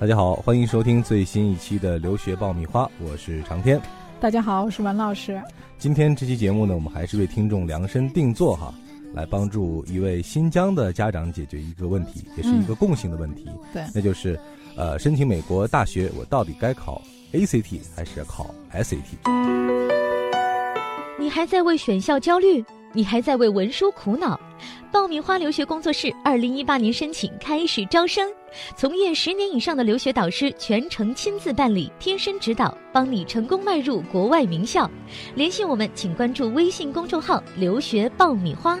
[0.00, 3.80] 大家好，欢迎收听最新一期的留学爆米花，我是长天。
[4.20, 5.42] 大家好，我是文老师。
[5.76, 8.72] 今天这期节目呢，我们还是为听众量身定做哈，
[9.12, 13.48] 来帮助一位新疆的家长解决一个问题，也是一个共性的问题。
[13.72, 14.38] 对，那就是，
[14.76, 17.02] 呃，申请美国大学，我到底该考
[17.32, 19.02] ACT 还是考 SAT？
[21.18, 22.64] 你还在为选校焦虑？
[22.98, 24.40] 你还在为文书苦恼？
[24.90, 28.28] 爆米花留学工作室二零一八年申请开始招生，
[28.76, 34.90] 从业十年以上的留学导师全程亲自办理，贴身指导，帮你成功迈入国外名校。
[35.36, 38.76] 联系我们，请关注微信公众号“留学爆米花”。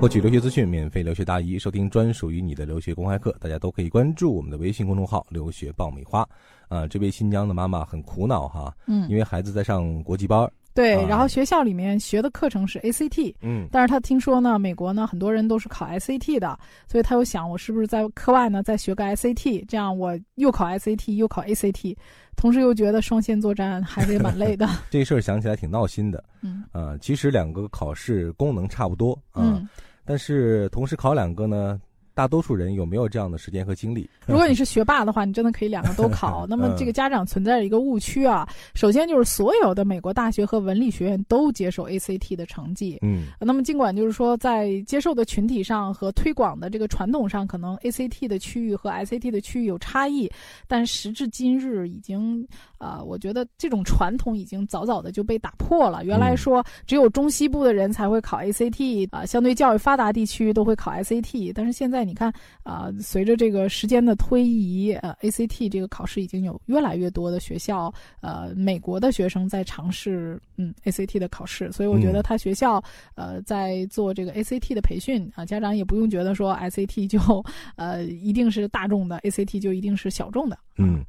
[0.00, 6.26] 获取留学资讯，免费留学答疑，收听专属于你的留学公开课，大家都可以关注我们的微信公众号“留学爆米花”。
[6.68, 21.94] 啊，这位新疆的妈妈很苦恼哈，嗯，因为孩子在上国际班儿，对，啊然后学校里面学的课程是 ACT，嗯但是他听说呢，美国呢很多人都是考 SAT 的，所以他又想，我是不是在课外呢再学个 SAT，这样我又考 SAT 又考 ACT，
[22.36, 24.66] 同时又觉得双线作战还是也蛮累的。
[24.88, 26.24] 这事儿想起来挺闹心的。
[26.40, 29.68] 嗯呃，其实两个考试功能差不多啊，嗯，
[30.10, 31.80] 但是同时考两个呢，
[32.14, 34.08] 大多数人有没有这样的时间和精力？
[34.26, 36.46] 如果你是学霸的话，你真的可以两个都考。
[36.50, 50.30] 那么这个家长存在着一个误区啊，首先就是所有的美国大学和文理学院都接受 ACT 的成绩，嗯那么，尽管就是说，在接受的群体上和推广的这个传统上，可能 ACT 的区域和 SAT 的区域有差异，
[50.66, 52.46] 但时至今日，已经
[52.78, 56.02] 啊、我觉得这种传统已经早早的就被打破了。
[56.02, 72.82] 原来说只有中西部的人才会考 ACT 啊、相对教育发达地区都会考 SAT，但是现在你看啊、随着这个时间的推移，呃，ACT 这个考试已经有越来越多的学校，呃，美国的学生在尝试嗯 ACT 的考试，所以我觉得嗯他学校。
[73.14, 77.18] 呃，在做这个 ACT 的培训啊，家长也不用觉得说 SAT 就
[77.76, 80.58] 呃一定是大众的，ACT 就一定是小众的。
[80.78, 81.04] 嗯，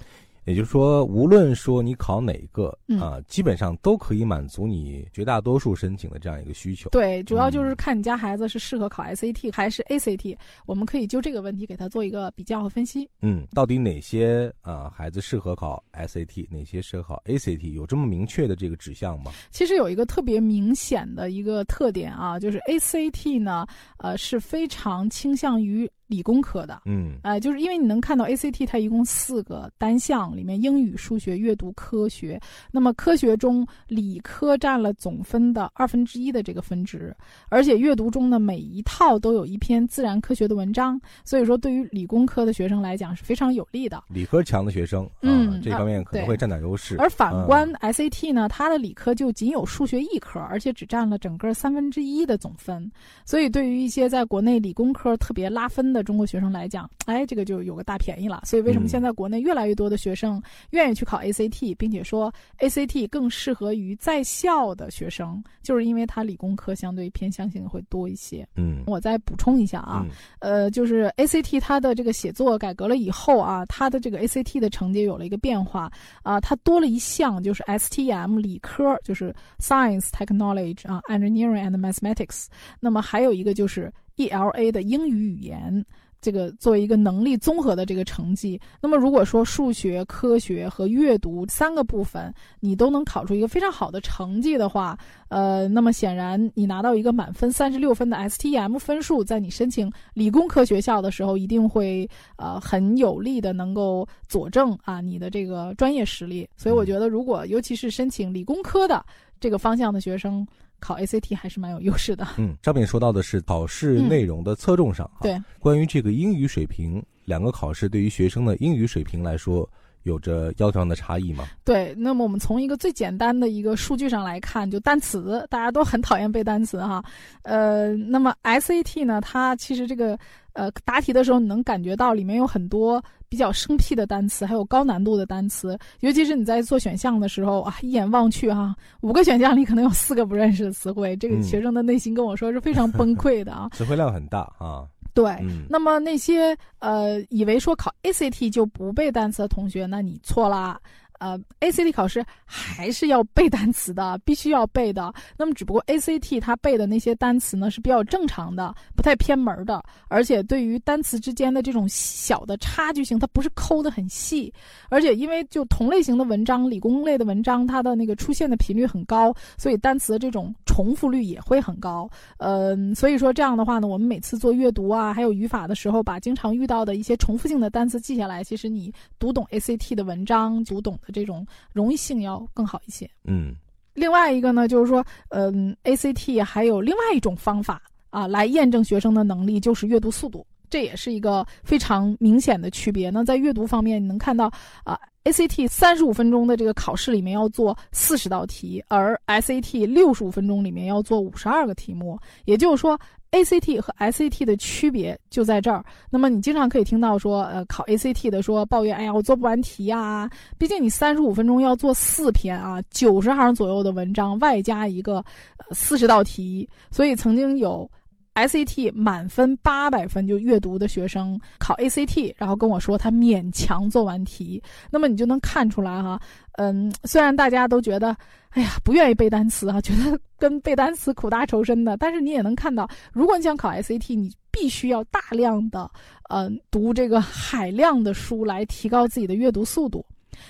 [0.46, 6.90] 也就是说，无论说你考哪个嗯啊、基本上都可以满足你绝大多数申请的这样一个需求。
[6.90, 13.10] 对，主要嗯就是看你家孩子是适合考 SAT 还是 ACT，我们可以就这个问题给他做一个比较和分析。
[13.22, 19.32] 嗯，到底哪些啊、孩子适合考 SAT，哪些适合考 ACT，有这么明确的这个指向吗？
[19.52, 23.66] 其实有一个特别明显的一个特点啊，就是 ACT 呢，
[23.98, 26.82] 呃是非常倾向于理工科的。
[26.86, 32.40] 嗯呃，就是因为你能看到 ACT 它一共四个单项，里面英语、数学、阅读、科学。
[32.70, 37.16] 那么科学中，理科占了总分的二分之一的这个分值，
[37.50, 44.04] 而且阅读中的，每一套都有一篇自然科学的文章，所以说对于理工科的学生来讲是非常有利的。
[44.10, 46.98] 理科强的学生啊，嗯这方面可能会占点优势。
[46.98, 52.92] 而反观嗯 SAT 呢，它的理科就仅有数学一科，而且只占了整个三分之一的总分。
[53.26, 58.42] 所以对于一些在国内理工科特别拉分的中国学生来讲，哎，这个就有个大便宜了。
[58.46, 60.42] 所以为什么嗯现在国内越来越多的学生
[60.72, 68.48] 愿意去考 ACT，并且说 ACT 更适合于在校的学生，就是因为它理工科相对偏向性会多一些。
[68.56, 75.92] 嗯我再补充一下啊，嗯呃，就是 ACT 它的这个写作改革了以后啊，它的这个 ACT 的成绩有了一个变化
[76.24, 82.48] 啊，它多了一项就是 STM 理科，就是 Science Technology 啊，Engineering and Mathematics。
[82.80, 83.92] 那么还有一个就是
[84.30, 85.86] ELA 的英语语言。
[86.24, 94.96] 这个作为一个能力综合的这个成绩，那么如果说数学、科学和阅读三个部分你都能考出一个非常好的成绩的话，
[95.30, 106.48] 呃，那么显然你拿到一个满分三十六分的 STEM 分数，在你申请理工科学校的时候，一定会呃很有力的能够佐证啊你的这个专业实力。
[106.56, 109.04] 所以我觉得，如果尤其是申请理工科的
[109.42, 110.48] 这个方向的学生，
[110.80, 112.26] 考 ACT 还是蛮有优势的。
[112.38, 119.68] 嗯，上面说到的是考试内容的侧重上、嗯对，关于这个英语水平，两个考试对于学生的英语水平来说，
[120.04, 121.46] 有着要求上的差异吗？
[121.64, 127.04] 对，那么我们从一个最简单的一个数据上来看，就单词，大家都很讨厌背单词哈。
[127.44, 130.18] 呃，那么 SAT 呢，它其实这个
[130.54, 135.78] 呃答题的时候，你能感觉到里面有很多比较生僻的单词，还有高难度的单词。
[136.00, 143.70] 尤其是你在做选项的时候啊，一眼望去哈、五个选项里可能有四个不认识的词汇，这个嗯学生的内心跟我说是非常崩溃的啊。
[143.78, 144.86] 词汇量很大啊。
[145.14, 150.80] 对，嗯那么那些呃以为说考 ACT 就不背单词的同学，那你错啦。
[151.22, 155.14] 呃，ACT 考试还是要背单词的，必须要背的。
[155.38, 164.52] 那么只不过 ACT 它背的那些单词呢是比较正常的，不太偏门的，而且对于单词之间的这种小的差距性，它不是抠的很细，
[164.90, 172.10] 而且因为就同类型的文章，理工类的文章，它的那个出现的频率很高，所以单词的这种重复率也会很高。
[172.38, 183.10] 嗯，所以说这样的话呢，我们每次做阅读啊，还有语法的时候，把经常遇到的一些重复性的单词记下来，其实你读懂 ACT 的文章，读懂这种容易性要更好一些。
[183.26, 183.54] 嗯。
[183.94, 193.10] 另外一个呢，就是说，嗯，ACT 还有另外一种方法啊，来验证学生的能力，就是阅读速度，这也是一个非常明显的区别。
[193.10, 194.50] 那在阅读方面，你能看到
[194.86, 203.00] 啊，ACT 三十五分钟的这个考试里面要做四十道题，而 SAT 六十五分钟里面要做五十二个题目，也就是说。
[203.32, 205.82] ACT 和 SAT 的区别就在这儿。
[206.10, 210.30] 那么你经常可以听到说，呃，考 ACT 的说抱怨，哎呀，我做不完题呀。
[210.58, 215.24] 毕竟你三十五分钟要做四篇啊，九十行左右的文章，外加一个
[215.72, 216.68] 四十道题。
[216.92, 217.90] 所以曾经有
[218.36, 224.62] SAT 满分八百分就阅读的学生考 ACT，然后跟我说他勉强做完题。
[224.90, 226.20] 那么你就能看出来哈，
[226.54, 228.16] 嗯，虽然大家都觉得。
[228.54, 231.96] 哎呀，不愿意背单词啊，觉得跟背单词苦大仇深的。
[231.96, 235.90] 但是你也能看到，如果你想考 SAT，你必须要大量的，
[236.30, 240.06] 嗯，读这个海量的书来提高自己的阅读速度。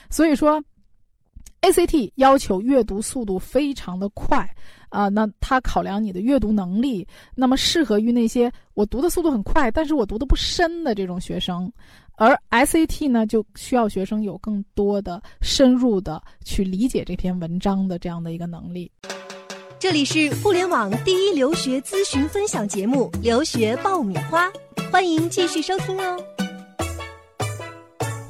[0.10, 0.60] 所以说
[1.62, 4.48] ，ACT 要求阅读速度非常的快
[4.90, 11.72] 啊，那它考量你的阅读能力，那么适合于那些我读的速度很快，但是我读的不深的这种学生。
[12.16, 18.92] 而 SAT 呢，就需要学生有更多的深入的去理解这篇文章的这样的一个能力。
[19.80, 24.48] 这里是互联网第一留学咨询分享节目《留学爆米花》，
[24.92, 26.31] 欢迎继续收听哦。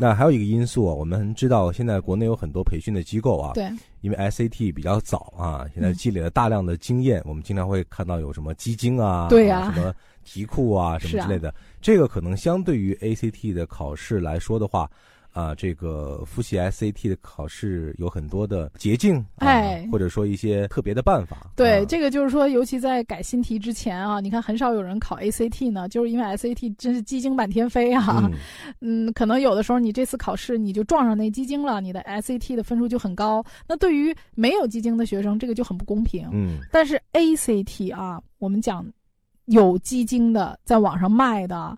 [0.02, 3.72] 那还有一个因素啊，我们知道现在国内有很多培训的机构啊，对，
[4.02, 9.94] 因为 SAT 比较早啊，现在积累了大量的经验，我们经常会看到有什么基金啊，对呀，什么。
[10.24, 11.52] 题库啊，什么之类的，
[11.82, 14.88] 这个可能相对于 ACT 的考试来说的话，
[15.32, 21.52] 啊，这个复习 SAT 的考试有很多的捷径，哎，或者说一些特别的办法。
[21.56, 28.30] 对，这个就是说，尤其在改新题之前啊，你看很少有人考 ACT 呢，就是因为 SAT 真是鸡精满天飞啊。
[28.80, 33.44] 嗯，可能有的时候你这次考试你就撞上那鸡精了，你的 SAT 的分数就很高。
[33.68, 36.28] 那对于没有鸡精的学生，这个就很不公平。
[36.32, 38.86] 嗯，但是 ACT 啊，我们讲。
[39.46, 41.76] 有鸡精的在网上卖的，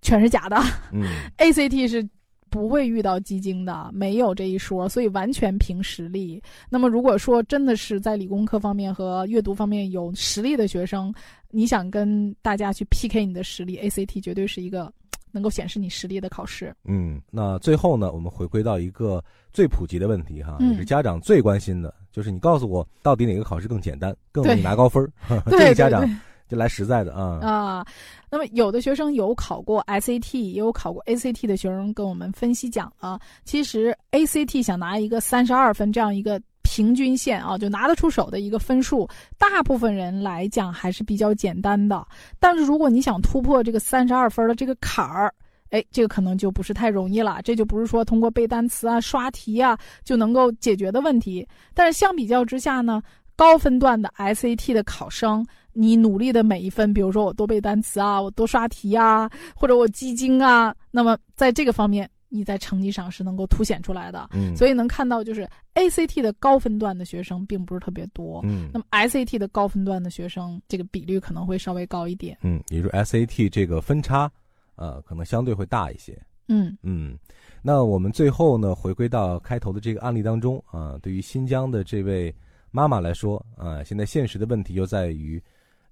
[0.00, 0.56] 全是假的。
[0.92, 1.02] 嗯
[1.38, 2.06] ，ACT 是
[2.48, 6.42] 不会遇到基金的，没有这一说，所以完全凭实力。
[6.70, 11.12] 那么，如果说真的是在理工科方面和阅读方面有实力的学生，
[11.50, 14.92] 你想跟大家去 PK 你的实力，ACT 绝对是一个
[15.32, 16.74] 能够显示你实力的考试。
[16.84, 19.22] 嗯，那最后呢，我们回归到一个
[19.52, 25.06] 最普及的问题哈，也是家长最关心的，就是你告诉我到底哪个考试更简单，更容易拿高分？
[25.50, 26.08] 这个家长。
[26.48, 27.86] 就来实在的啊啊！
[28.30, 39.08] 那么有的学生有考过 SAT，也有考过 ACT 的学生跟我们分析讲了，其实 ACT 想拿一个三十二分这样一个平均线啊，就拿得出手的一个分数，
[39.38, 42.06] 大部分人来讲还是比较简单的。
[42.38, 45.34] 但是如果你想突破这个三十二分的这个坎儿，
[45.70, 47.40] 哎，这个可能就不是太容易了。
[47.42, 51.44] 这就不是说通过背单词啊、刷题啊就能够解决的问题。
[51.74, 53.02] 但是相比较之下呢，
[53.34, 55.44] 高分段的 SAT 的考生。
[55.78, 64.30] 你努力的每一分，比如说我多背单词啊，我多刷题啊，或者我基金啊，那么在这个方面，你在成绩上是能够凸显出来的。
[64.32, 68.40] 嗯，所以能看到就是 ACT 的高分段的学生并不是特别多。
[68.44, 72.38] 嗯，那么 SAT 的高分段的学生，这个比率可能会稍微高一点。
[72.40, 74.32] 嗯，也就是 SAT 这个分差，
[74.76, 76.18] 呃，可能相对会大一些。
[76.48, 77.18] 嗯嗯，
[77.60, 82.34] 那我们最后呢，回归到开头的这个案例当中啊，对于新疆的这位
[82.70, 85.42] 妈妈来说啊，现在现实的问题就在于。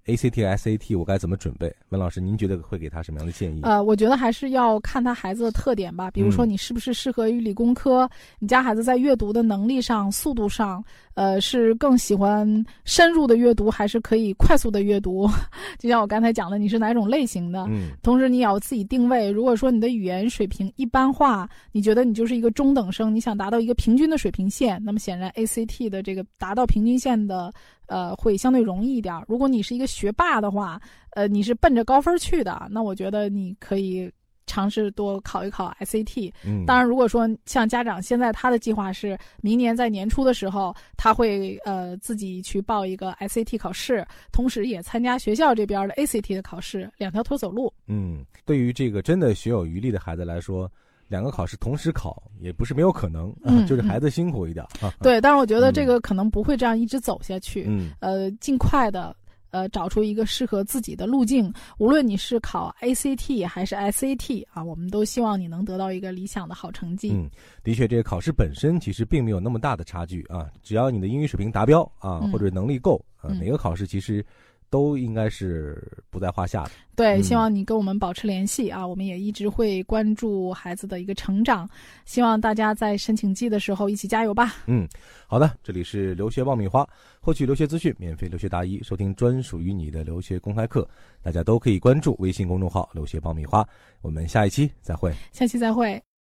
[0.07, 1.75] ACT、SAT，我该怎么准备？
[1.89, 3.61] 文老师，您觉得会给他什么样的建议？
[3.63, 6.11] 呃，我觉得还是要看他孩子的特点吧。
[6.11, 8.09] 比如说，你是不是适合于理工科？
[8.39, 10.85] 你家孩子在阅读的能力上、速度上，
[11.15, 12.47] 呃，是更喜欢
[12.85, 15.27] 深入的阅读，还是可以快速的阅读？
[15.81, 17.65] 就像我刚才讲的，你是哪种类型的？
[17.71, 17.93] 嗯。
[18.03, 19.31] 同时，你也要自己定位。
[19.31, 27.51] 如果说你的语言水平一般化，你觉得你就是一个中等生，你想达到一个平均的水平线，那么显然 ACT 的这个达到平均线的。
[27.87, 29.15] 呃，会相对容易一点。
[29.29, 34.11] 如果你是一个学霸的话，呃，你是奔着高分去的，那我觉得你可以
[34.47, 36.33] 尝试多考一考 SAT。
[36.45, 47.73] 嗯，当然，如果说像家长现在他的计划是明年在年初的时候，他会呃自己去报一个 SAT 考试，同时也参加学校这边的 ACT 的考试，两条腿走路。
[47.87, 50.71] 嗯，对于这个真的学有余力的孩子来说。
[51.15, 54.93] 两个考试同时考也不是没有可能啊，就是孩子辛苦一点啊。
[55.01, 57.67] 对，但是我觉得这个可能不会这样一直走下去。
[57.69, 59.15] 嗯，呃，尽快的，
[59.51, 61.53] 呃找出一个适合自己的路径。
[61.79, 67.13] 无论你是考 ACT 还是 SAT 啊，我们都希望你能得到一个理想的好成绩。
[67.13, 67.31] 嗯，
[67.63, 74.27] 的确，这个考试本身其实并没有那么大的差距啊，只要你的英语水平达标啊，或者能力够啊，哪个考试其实。
[74.71, 76.71] 都应该是不在话下的。
[76.97, 78.87] 对，希望你跟我们保持联系啊！
[78.87, 81.69] 我们也一直会关注孩子的一个成长，
[82.05, 84.55] 希望大家在申请季的时候一起加油吧。
[84.67, 84.87] 嗯，
[85.27, 86.89] 好的，这里是留学爆米花，
[87.21, 90.89] 获取留学资讯，免费留学答疑，收听专属于你的留学公开课，
[91.21, 93.67] 大家都可以关注微信公众号“留学爆米花”。
[94.01, 96.14] 我们下一期再会，下期再会。